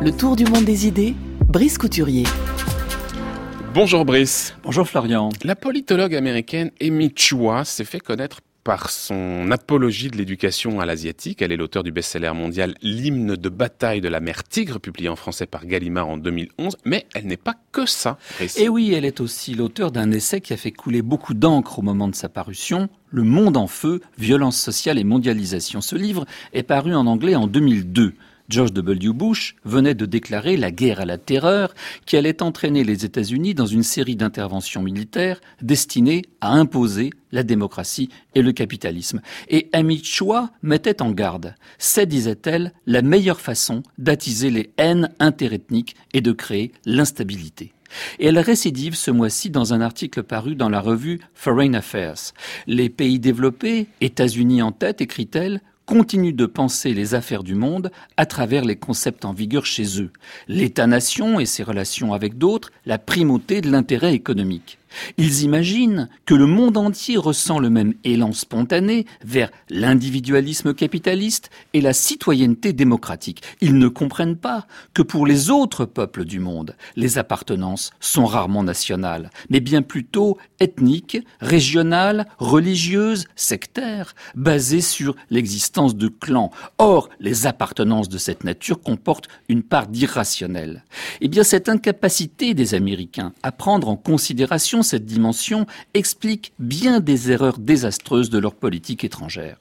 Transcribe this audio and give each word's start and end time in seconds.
Le 0.00 0.12
tour 0.12 0.36
du 0.36 0.44
monde 0.44 0.64
des 0.64 0.86
idées, 0.86 1.16
Brice 1.48 1.76
Couturier. 1.76 2.22
Bonjour 3.74 4.04
Brice. 4.04 4.54
Bonjour 4.62 4.86
Florian. 4.86 5.30
La 5.42 5.56
politologue 5.56 6.14
américaine 6.14 6.70
Amy 6.80 7.12
Chua 7.16 7.64
s'est 7.64 7.84
fait 7.84 7.98
connaître 7.98 8.40
par 8.62 8.90
son 8.90 9.50
apologie 9.50 10.08
de 10.08 10.16
l'éducation 10.16 10.78
à 10.78 10.86
l'asiatique. 10.86 11.42
Elle 11.42 11.50
est 11.50 11.56
l'auteur 11.56 11.82
du 11.82 11.90
best-seller 11.90 12.32
mondial 12.32 12.74
L'hymne 12.80 13.34
de 13.34 13.48
bataille 13.48 14.00
de 14.00 14.08
la 14.08 14.20
mer 14.20 14.44
Tigre, 14.44 14.78
publié 14.78 15.08
en 15.08 15.16
français 15.16 15.46
par 15.46 15.66
Gallimard 15.66 16.08
en 16.08 16.16
2011. 16.16 16.76
Mais 16.84 17.06
elle 17.14 17.26
n'est 17.26 17.36
pas 17.36 17.56
que 17.72 17.84
ça. 17.84 18.18
Et 18.56 18.68
oui, 18.68 18.92
elle 18.94 19.04
est 19.04 19.20
aussi 19.20 19.54
l'auteur 19.54 19.90
d'un 19.90 20.12
essai 20.12 20.40
qui 20.40 20.52
a 20.52 20.56
fait 20.56 20.70
couler 20.70 21.02
beaucoup 21.02 21.34
d'encre 21.34 21.80
au 21.80 21.82
moment 21.82 22.06
de 22.06 22.14
sa 22.14 22.28
parution, 22.28 22.88
Le 23.10 23.24
monde 23.24 23.56
en 23.56 23.66
feu, 23.66 24.00
violence 24.16 24.60
sociale 24.60 24.98
et 24.98 25.04
mondialisation. 25.04 25.80
Ce 25.80 25.96
livre 25.96 26.24
est 26.52 26.62
paru 26.62 26.94
en 26.94 27.06
anglais 27.06 27.34
en 27.34 27.48
2002. 27.48 28.14
George 28.48 28.72
W. 28.72 29.12
Bush 29.12 29.56
venait 29.64 29.94
de 29.94 30.06
déclarer 30.06 30.56
la 30.56 30.70
guerre 30.70 31.00
à 31.00 31.04
la 31.04 31.18
terreur 31.18 31.74
qui 32.06 32.16
allait 32.16 32.42
entraîner 32.42 32.82
les 32.82 33.04
États-Unis 33.04 33.54
dans 33.54 33.66
une 33.66 33.82
série 33.82 34.16
d'interventions 34.16 34.82
militaires 34.82 35.40
destinées 35.60 36.22
à 36.40 36.52
imposer 36.52 37.10
la 37.30 37.42
démocratie 37.42 38.08
et 38.34 38.40
le 38.40 38.52
capitalisme. 38.52 39.20
Et 39.48 39.68
Amy 39.74 40.02
Chua 40.02 40.50
mettait 40.62 41.02
en 41.02 41.10
garde. 41.10 41.54
C'est, 41.76 42.06
disait-elle, 42.06 42.72
la 42.86 43.02
meilleure 43.02 43.40
façon 43.40 43.82
d'attiser 43.98 44.50
les 44.50 44.70
haines 44.78 45.10
interethniques 45.18 45.94
et 46.14 46.22
de 46.22 46.32
créer 46.32 46.72
l'instabilité. 46.86 47.74
Et 48.18 48.26
elle 48.26 48.38
récidive 48.38 48.94
ce 48.94 49.10
mois-ci 49.10 49.50
dans 49.50 49.74
un 49.74 49.80
article 49.80 50.22
paru 50.22 50.54
dans 50.54 50.68
la 50.68 50.80
revue 50.80 51.20
Foreign 51.34 51.74
Affairs. 51.74 52.32
Les 52.66 52.88
pays 52.88 53.18
développés, 53.18 53.86
États-Unis 54.00 54.62
en 54.62 54.72
tête, 54.72 55.00
écrit-elle, 55.00 55.60
continuent 55.88 56.34
de 56.34 56.44
penser 56.44 56.92
les 56.92 57.14
affaires 57.14 57.42
du 57.42 57.54
monde 57.54 57.90
à 58.18 58.26
travers 58.26 58.62
les 58.62 58.76
concepts 58.76 59.24
en 59.24 59.32
vigueur 59.32 59.64
chez 59.64 60.02
eux. 60.02 60.10
L'État-nation 60.46 61.40
et 61.40 61.46
ses 61.46 61.62
relations 61.62 62.12
avec 62.12 62.36
d'autres, 62.36 62.70
la 62.84 62.98
primauté 62.98 63.62
de 63.62 63.70
l'intérêt 63.70 64.12
économique. 64.12 64.78
Ils 65.16 65.42
imaginent 65.42 66.08
que 66.26 66.34
le 66.34 66.46
monde 66.46 66.76
entier 66.76 67.16
ressent 67.16 67.58
le 67.58 67.70
même 67.70 67.94
élan 68.04 68.32
spontané 68.32 69.06
vers 69.24 69.50
l'individualisme 69.70 70.74
capitaliste 70.74 71.50
et 71.74 71.80
la 71.80 71.92
citoyenneté 71.92 72.72
démocratique. 72.72 73.42
Ils 73.60 73.78
ne 73.78 73.88
comprennent 73.88 74.36
pas 74.36 74.66
que 74.94 75.02
pour 75.02 75.26
les 75.26 75.50
autres 75.50 75.84
peuples 75.84 76.24
du 76.24 76.40
monde, 76.40 76.76
les 76.96 77.18
appartenances 77.18 77.90
sont 78.00 78.26
rarement 78.26 78.62
nationales, 78.62 79.30
mais 79.50 79.60
bien 79.60 79.82
plutôt 79.82 80.38
ethniques, 80.60 81.18
régionales, 81.40 82.26
religieuses, 82.38 83.26
sectaires, 83.36 84.14
basées 84.34 84.80
sur 84.80 85.14
l'existence 85.30 85.96
de 85.96 86.08
clans. 86.08 86.50
Or, 86.78 87.08
les 87.20 87.46
appartenances 87.46 88.08
de 88.08 88.18
cette 88.18 88.44
nature 88.44 88.80
comportent 88.80 89.28
une 89.48 89.62
part 89.62 89.86
d'irrationnel. 89.86 90.84
Eh 91.20 91.28
bien, 91.28 91.42
cette 91.42 91.68
incapacité 91.68 92.54
des 92.54 92.74
Américains 92.74 93.32
à 93.42 93.52
prendre 93.52 93.88
en 93.88 93.96
considération 93.96 94.77
cette 94.82 95.06
dimension 95.06 95.66
explique 95.94 96.52
bien 96.58 97.00
des 97.00 97.30
erreurs 97.30 97.58
désastreuses 97.58 98.30
de 98.30 98.38
leur 98.38 98.54
politique 98.54 99.04
étrangère. 99.04 99.58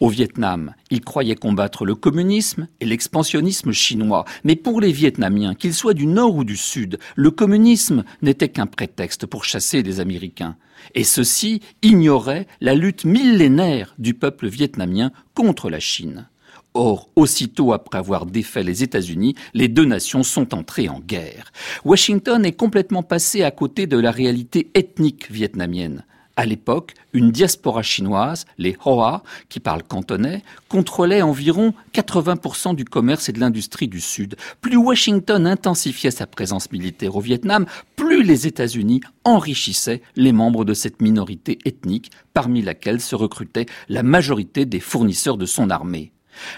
Au 0.00 0.08
Vietnam, 0.08 0.74
ils 0.90 1.00
croyaient 1.00 1.36
combattre 1.36 1.84
le 1.84 1.94
communisme 1.94 2.66
et 2.80 2.86
l'expansionnisme 2.86 3.72
chinois, 3.72 4.24
mais 4.44 4.56
pour 4.56 4.80
les 4.80 4.92
Vietnamiens, 4.92 5.54
qu'ils 5.54 5.74
soient 5.74 5.94
du 5.94 6.06
nord 6.06 6.34
ou 6.34 6.44
du 6.44 6.56
sud, 6.56 6.98
le 7.16 7.30
communisme 7.30 8.04
n'était 8.22 8.48
qu'un 8.48 8.66
prétexte 8.66 9.26
pour 9.26 9.44
chasser 9.44 9.82
les 9.82 10.00
Américains. 10.00 10.56
Et 10.94 11.04
ceux-ci 11.04 11.60
ignoraient 11.82 12.46
la 12.60 12.74
lutte 12.74 13.04
millénaire 13.04 13.94
du 13.98 14.14
peuple 14.14 14.48
vietnamien 14.48 15.12
contre 15.34 15.70
la 15.70 15.80
Chine. 15.80 16.26
Or, 16.74 17.08
aussitôt 17.16 17.72
après 17.72 17.98
avoir 17.98 18.26
défait 18.26 18.62
les 18.62 18.84
États-Unis, 18.84 19.34
les 19.54 19.68
deux 19.68 19.84
nations 19.84 20.22
sont 20.22 20.54
entrées 20.54 20.88
en 20.88 21.00
guerre. 21.00 21.52
Washington 21.84 22.44
est 22.44 22.52
complètement 22.52 23.02
passé 23.02 23.42
à 23.42 23.50
côté 23.50 23.86
de 23.86 23.98
la 23.98 24.12
réalité 24.12 24.70
ethnique 24.74 25.30
vietnamienne. 25.30 26.04
À 26.36 26.46
l'époque, 26.46 26.94
une 27.12 27.32
diaspora 27.32 27.82
chinoise, 27.82 28.46
les 28.56 28.76
Hoa, 28.84 29.24
qui 29.48 29.60
parlent 29.60 29.82
cantonais, 29.82 30.42
contrôlait 30.68 31.22
environ 31.22 31.74
80% 31.92 32.74
du 32.74 32.84
commerce 32.84 33.28
et 33.28 33.32
de 33.32 33.40
l'industrie 33.40 33.88
du 33.88 34.00
Sud. 34.00 34.36
Plus 34.60 34.76
Washington 34.76 35.46
intensifiait 35.46 36.12
sa 36.12 36.26
présence 36.26 36.70
militaire 36.70 37.16
au 37.16 37.20
Vietnam, 37.20 37.66
plus 37.96 38.22
les 38.22 38.46
États-Unis 38.46 39.00
enrichissaient 39.24 40.02
les 40.16 40.32
membres 40.32 40.64
de 40.64 40.72
cette 40.72 41.02
minorité 41.02 41.58
ethnique, 41.64 42.10
parmi 42.32 42.62
laquelle 42.62 43.00
se 43.00 43.16
recrutait 43.16 43.66
la 43.88 44.02
majorité 44.02 44.64
des 44.64 44.80
fournisseurs 44.80 45.36
de 45.36 45.46
son 45.46 45.68
armée. 45.68 46.12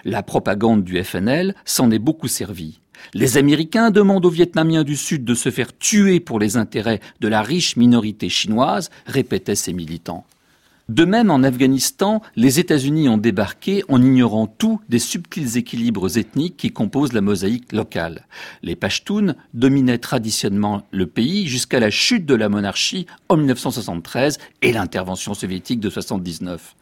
La 0.05 0.23
propagande 0.23 0.85
du 0.85 1.03
FNL 1.03 1.55
s'en 1.65 1.91
est 1.91 1.99
beaucoup 1.99 2.29
servie. 2.29 2.81
Les 3.15 3.37
Américains 3.37 3.91
demandent 3.91 4.27
aux 4.27 4.31
Vietnamiens 4.31 4.85
du 4.85 4.97
Sud 4.97 5.25
de 5.25 5.35
se 5.35 5.51
faire 5.51 5.77
tuer 5.77 6.21
pour 6.21 6.39
les 6.39 6.57
intérêts 6.57 7.01
de 7.21 7.29
la 7.29 7.43
riche 7.43 7.77
minorité 7.77 8.29
chinoise, 8.29 8.91
répétaient 9.07 9.55
ces 9.55 9.73
militants. 9.73 10.25
De 10.89 11.05
même, 11.05 11.31
en 11.31 11.43
Afghanistan, 11.43 12.23
les 12.35 12.59
États-Unis 12.59 13.09
ont 13.09 13.17
débarqué 13.17 13.85
en 13.89 14.03
ignorant 14.03 14.47
tout 14.47 14.81
des 14.89 14.99
subtils 14.99 15.57
équilibres 15.57 16.19
ethniques 16.19 16.57
qui 16.57 16.71
composent 16.71 17.13
la 17.13 17.21
mosaïque 17.21 17.73
locale. 17.73 18.27
Les 18.63 18.77
Pashtuns 18.77 19.35
dominaient 19.55 19.99
traditionnellement 19.99 20.83
le 20.91 21.07
pays 21.07 21.47
jusqu'à 21.47 21.81
la 21.81 21.91
chute 21.91 22.27
de 22.27 22.35
la 22.35 22.49
monarchie 22.49 23.07
en 23.29 23.37
1973 23.37 24.39
et 24.63 24.73
l'intervention 24.73 25.35
soviétique 25.35 25.81
de 25.81 25.89
1979. 25.89 26.75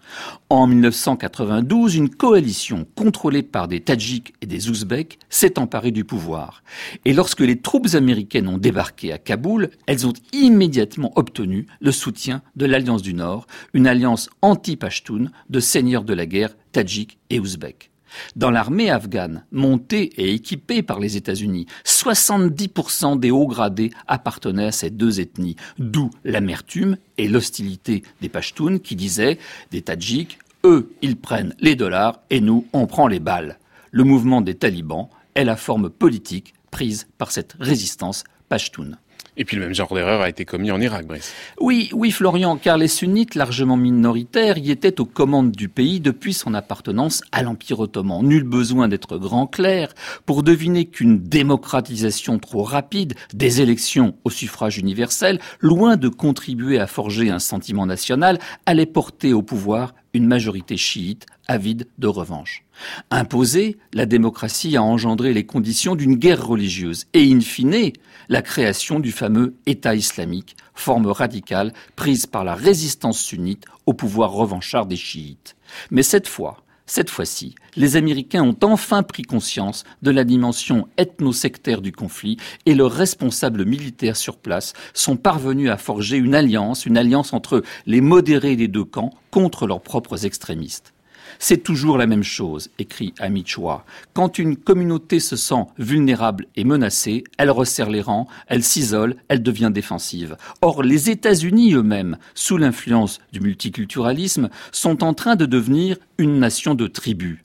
En 0.48 0.66
1992, 0.66 1.94
une 1.94 2.10
coalition 2.10 2.86
contrôlée 2.96 3.42
par 3.42 3.68
des 3.68 3.80
Tadjiks 3.80 4.34
et 4.40 4.46
des 4.46 4.68
Ouzbeks 4.68 5.18
s'est 5.28 5.58
emparée 5.58 5.92
du 5.92 6.04
pouvoir. 6.04 6.62
Et 7.04 7.12
lorsque 7.12 7.40
les 7.40 7.60
troupes 7.60 7.94
américaines 7.94 8.48
ont 8.48 8.58
débarqué 8.58 9.12
à 9.12 9.18
Kaboul, 9.18 9.70
elles 9.86 10.06
ont 10.06 10.12
immédiatement 10.32 11.12
obtenu 11.16 11.66
le 11.80 11.92
soutien 11.92 12.42
de 12.56 12.66
l'Alliance 12.66 13.02
du 13.02 13.14
Nord, 13.14 13.46
alliance 13.90 14.30
anti-Pashtun 14.40 15.26
de 15.50 15.60
seigneurs 15.60 16.04
de 16.04 16.14
la 16.14 16.26
guerre 16.26 16.56
tadjiks 16.72 17.18
et 17.28 17.40
ouzbeks. 17.40 17.90
Dans 18.34 18.50
l'armée 18.50 18.90
afghane, 18.90 19.44
montée 19.52 20.10
et 20.16 20.34
équipée 20.34 20.82
par 20.82 20.98
les 20.98 21.16
États-Unis, 21.16 21.66
70% 21.84 23.18
des 23.18 23.30
hauts 23.30 23.46
gradés 23.46 23.90
appartenaient 24.08 24.66
à 24.66 24.72
ces 24.72 24.90
deux 24.90 25.20
ethnies, 25.20 25.56
d'où 25.78 26.10
l'amertume 26.24 26.96
et 27.18 27.28
l'hostilité 27.28 28.02
des 28.20 28.28
Pashtuns 28.28 28.78
qui 28.78 28.96
disaient 28.96 29.38
des 29.70 29.82
Tadjiks, 29.82 30.38
eux, 30.64 30.92
ils 31.02 31.16
prennent 31.16 31.54
les 31.60 31.76
dollars 31.76 32.20
et 32.30 32.40
nous, 32.40 32.66
on 32.72 32.86
prend 32.86 33.06
les 33.06 33.20
balles. 33.20 33.58
Le 33.92 34.04
mouvement 34.04 34.40
des 34.40 34.54
talibans 34.54 35.08
est 35.34 35.44
la 35.44 35.56
forme 35.56 35.88
politique 35.88 36.54
prise 36.70 37.06
par 37.18 37.30
cette 37.30 37.56
résistance 37.58 38.24
pashtoune. 38.48 38.98
Et 39.36 39.44
puis 39.44 39.56
le 39.56 39.62
même 39.62 39.74
genre 39.74 39.94
d'erreur 39.94 40.20
a 40.20 40.28
été 40.28 40.44
commis 40.44 40.70
en 40.70 40.80
Irak, 40.80 41.06
Brice. 41.06 41.32
Oui, 41.60 41.88
oui, 41.92 42.10
Florian, 42.10 42.56
car 42.56 42.76
les 42.76 42.88
sunnites, 42.88 43.34
largement 43.34 43.76
minoritaires, 43.76 44.58
y 44.58 44.70
étaient 44.70 45.00
aux 45.00 45.06
commandes 45.06 45.52
du 45.52 45.68
pays 45.68 46.00
depuis 46.00 46.34
son 46.34 46.54
appartenance 46.54 47.22
à 47.32 47.42
l'Empire 47.42 47.80
ottoman. 47.80 48.22
Nul 48.22 48.44
besoin 48.44 48.88
d'être 48.88 49.18
grand 49.18 49.46
clair 49.46 49.94
pour 50.26 50.42
deviner 50.42 50.86
qu'une 50.86 51.18
démocratisation 51.18 52.38
trop 52.38 52.62
rapide 52.62 53.14
des 53.32 53.60
élections 53.60 54.14
au 54.24 54.30
suffrage 54.30 54.78
universel, 54.78 55.40
loin 55.60 55.96
de 55.96 56.08
contribuer 56.08 56.78
à 56.78 56.86
forger 56.86 57.30
un 57.30 57.38
sentiment 57.38 57.86
national, 57.86 58.38
allait 58.66 58.86
porter 58.86 59.32
au 59.32 59.42
pouvoir 59.42 59.94
une 60.14 60.26
majorité 60.26 60.76
chiite 60.76 61.26
avide 61.46 61.86
de 61.98 62.06
revanche. 62.06 62.64
Imposée, 63.10 63.78
la 63.92 64.06
démocratie 64.06 64.76
a 64.76 64.82
engendré 64.82 65.32
les 65.32 65.44
conditions 65.44 65.94
d'une 65.94 66.16
guerre 66.16 66.46
religieuse 66.46 67.06
et, 67.12 67.30
in 67.30 67.40
fine, 67.40 67.92
la 68.28 68.42
création 68.42 69.00
du 69.00 69.12
fameux 69.12 69.54
État 69.66 69.94
islamique, 69.94 70.56
forme 70.74 71.06
radicale 71.06 71.72
prise 71.96 72.26
par 72.26 72.44
la 72.44 72.54
résistance 72.54 73.20
sunnite 73.20 73.64
au 73.86 73.92
pouvoir 73.92 74.32
revanchard 74.32 74.86
des 74.86 74.96
chiites. 74.96 75.56
Mais 75.90 76.02
cette 76.02 76.28
fois, 76.28 76.62
cette 76.92 77.08
fois-ci, 77.08 77.54
les 77.76 77.94
Américains 77.94 78.42
ont 78.42 78.56
enfin 78.64 79.04
pris 79.04 79.22
conscience 79.22 79.84
de 80.02 80.10
la 80.10 80.24
dimension 80.24 80.88
ethno-sectaire 80.98 81.82
du 81.82 81.92
conflit 81.92 82.36
et 82.66 82.74
leurs 82.74 82.90
responsables 82.90 83.64
militaires 83.64 84.16
sur 84.16 84.36
place 84.36 84.72
sont 84.92 85.16
parvenus 85.16 85.70
à 85.70 85.76
forger 85.76 86.16
une 86.16 86.34
alliance, 86.34 86.86
une 86.86 86.98
alliance 86.98 87.32
entre 87.32 87.62
les 87.86 88.00
modérés 88.00 88.56
des 88.56 88.66
deux 88.66 88.84
camps 88.84 89.14
contre 89.30 89.68
leurs 89.68 89.82
propres 89.82 90.26
extrémistes. 90.26 90.92
C'est 91.38 91.62
toujours 91.62 91.98
la 91.98 92.06
même 92.06 92.22
chose, 92.22 92.70
écrit 92.78 93.14
Amichwa. 93.18 93.84
Quand 94.12 94.38
une 94.38 94.56
communauté 94.56 95.20
se 95.20 95.36
sent 95.36 95.66
vulnérable 95.78 96.46
et 96.56 96.64
menacée, 96.64 97.24
elle 97.38 97.50
resserre 97.50 97.90
les 97.90 98.02
rangs, 98.02 98.26
elle 98.46 98.62
s'isole, 98.62 99.16
elle 99.28 99.42
devient 99.42 99.70
défensive. 99.72 100.36
Or, 100.62 100.82
les 100.82 101.10
États-Unis 101.10 101.74
eux-mêmes, 101.74 102.18
sous 102.34 102.56
l'influence 102.56 103.20
du 103.32 103.40
multiculturalisme, 103.40 104.50
sont 104.72 105.04
en 105.04 105.14
train 105.14 105.36
de 105.36 105.46
devenir 105.46 105.96
une 106.18 106.38
nation 106.38 106.74
de 106.74 106.86
tribus. 106.86 107.38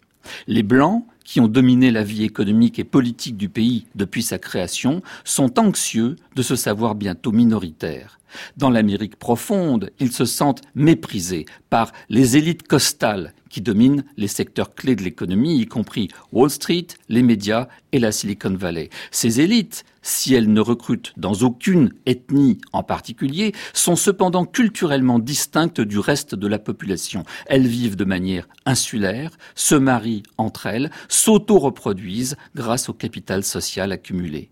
Les 0.47 0.63
Blancs, 0.63 1.05
qui 1.23 1.39
ont 1.39 1.47
dominé 1.47 1.91
la 1.91 2.03
vie 2.03 2.23
économique 2.23 2.79
et 2.79 2.83
politique 2.83 3.37
du 3.37 3.49
pays 3.49 3.87
depuis 3.95 4.23
sa 4.23 4.37
création, 4.37 5.01
sont 5.23 5.59
anxieux 5.59 6.15
de 6.35 6.41
se 6.41 6.55
savoir 6.55 6.95
bientôt 6.95 7.31
minoritaires. 7.31 8.19
Dans 8.57 8.69
l'Amérique 8.69 9.17
profonde, 9.17 9.91
ils 9.99 10.11
se 10.11 10.25
sentent 10.25 10.61
méprisés 10.75 11.45
par 11.69 11.91
les 12.09 12.37
élites 12.37 12.67
costales 12.67 13.33
qui 13.55 13.61
dominent 13.61 14.03
les 14.17 14.27
secteurs 14.27 14.75
clés 14.75 14.97
de 14.97 15.03
l'économie, 15.03 15.61
y 15.61 15.65
compris 15.65 16.09
Wall 16.33 16.49
Street, 16.49 16.87
les 17.07 17.23
médias 17.23 17.69
et 17.93 17.99
la 17.99 18.11
Silicon 18.11 18.53
Valley. 18.53 18.89
Ces 19.11 19.39
élites, 19.39 19.85
si 20.01 20.33
elles 20.33 20.51
ne 20.51 20.59
recrutent 20.59 21.13
dans 21.15 21.31
aucune 21.35 21.93
ethnie 22.05 22.57
en 22.73 22.83
particulier, 22.83 23.53
sont 23.71 23.95
cependant 23.95 24.43
culturellement 24.43 25.19
distinctes 25.19 25.79
du 25.79 25.99
reste 25.99 26.35
de 26.35 26.47
la 26.47 26.59
population. 26.59 27.23
Elles 27.45 27.65
vivent 27.65 27.95
de 27.95 28.03
manière 28.03 28.49
insulaire, 28.65 29.31
se 29.55 29.75
marient 29.75 30.23
entre 30.37 30.65
elles, 30.65 30.91
s'auto-reproduisent 31.07 32.35
grâce 32.55 32.89
au 32.89 32.93
capital 32.93 33.45
social 33.45 33.93
accumulé 33.93 34.51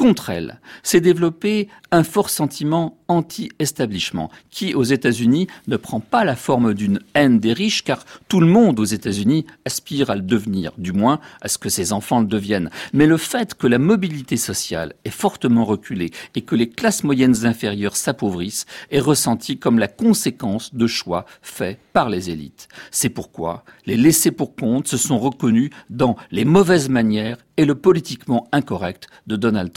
contre 0.00 0.30
elle 0.30 0.60
s'est 0.82 1.02
développé 1.02 1.68
un 1.90 2.04
fort 2.04 2.30
sentiment 2.30 2.96
anti-establishment 3.08 4.30
qui, 4.48 4.74
aux 4.74 4.82
États-Unis, 4.82 5.46
ne 5.66 5.76
prend 5.76 6.00
pas 6.00 6.24
la 6.24 6.36
forme 6.36 6.72
d'une 6.72 7.00
haine 7.12 7.38
des 7.38 7.52
riches 7.52 7.84
car 7.84 8.06
tout 8.26 8.40
le 8.40 8.46
monde 8.46 8.80
aux 8.80 8.84
États-Unis 8.84 9.44
aspire 9.66 10.08
à 10.08 10.14
le 10.14 10.22
devenir, 10.22 10.72
du 10.78 10.92
moins 10.92 11.20
à 11.42 11.48
ce 11.48 11.58
que 11.58 11.68
ses 11.68 11.92
enfants 11.92 12.20
le 12.20 12.26
deviennent. 12.26 12.70
Mais 12.94 13.04
le 13.04 13.18
fait 13.18 13.52
que 13.54 13.66
la 13.66 13.78
mobilité 13.78 14.38
sociale 14.38 14.94
est 15.04 15.10
fortement 15.10 15.66
reculée 15.66 16.12
et 16.34 16.40
que 16.40 16.56
les 16.56 16.70
classes 16.70 17.04
moyennes 17.04 17.44
inférieures 17.44 17.96
s'appauvrissent 17.96 18.64
est 18.90 19.00
ressenti 19.00 19.58
comme 19.58 19.78
la 19.78 19.88
conséquence 19.88 20.74
de 20.74 20.86
choix 20.86 21.26
faits 21.42 21.78
par 21.92 22.08
les 22.08 22.30
élites. 22.30 22.68
C'est 22.90 23.10
pourquoi 23.10 23.64
les 23.84 23.98
laissés 23.98 24.30
pour 24.30 24.56
compte 24.56 24.88
se 24.88 24.96
sont 24.96 25.18
reconnus 25.18 25.70
dans 25.90 26.16
les 26.30 26.46
mauvaises 26.46 26.88
manières 26.88 27.36
et 27.60 27.66
le 27.66 27.74
politiquement 27.74 28.48
incorrect 28.52 29.08
de 29.26 29.36
Donald 29.36 29.70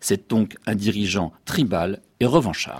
C'est 0.00 0.28
donc 0.30 0.56
un 0.66 0.74
dirigeant 0.74 1.32
tribal 1.44 2.00
et 2.20 2.26
revanchard. 2.26 2.74